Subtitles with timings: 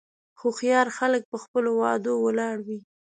[0.39, 2.79] هوښیار خلک په خپلو وعدو ولاړ وي.